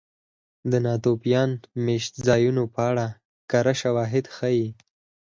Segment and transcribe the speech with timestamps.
[0.71, 1.49] د ناتوفیان
[1.85, 3.05] مېشتځایونو په اړه
[3.51, 4.67] کره شواهد ښيي